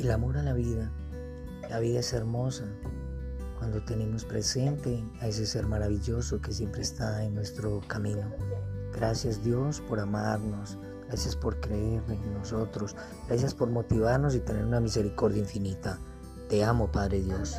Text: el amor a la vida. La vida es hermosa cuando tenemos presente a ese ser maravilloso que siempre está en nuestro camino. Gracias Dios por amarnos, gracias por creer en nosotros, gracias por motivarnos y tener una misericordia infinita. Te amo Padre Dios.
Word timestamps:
el 0.00 0.10
amor 0.10 0.38
a 0.38 0.42
la 0.42 0.52
vida. 0.52 0.90
La 1.68 1.80
vida 1.80 2.00
es 2.00 2.12
hermosa 2.12 2.64
cuando 3.58 3.82
tenemos 3.82 4.24
presente 4.24 5.04
a 5.20 5.26
ese 5.26 5.44
ser 5.44 5.66
maravilloso 5.66 6.40
que 6.40 6.52
siempre 6.52 6.82
está 6.82 7.24
en 7.24 7.34
nuestro 7.34 7.80
camino. 7.86 8.32
Gracias 8.94 9.42
Dios 9.44 9.80
por 9.80 9.98
amarnos, 9.98 10.78
gracias 11.06 11.36
por 11.36 11.60
creer 11.60 12.02
en 12.08 12.34
nosotros, 12.34 12.96
gracias 13.26 13.54
por 13.54 13.68
motivarnos 13.70 14.34
y 14.34 14.40
tener 14.40 14.64
una 14.64 14.80
misericordia 14.80 15.40
infinita. 15.40 15.98
Te 16.48 16.64
amo 16.64 16.90
Padre 16.90 17.20
Dios. 17.20 17.56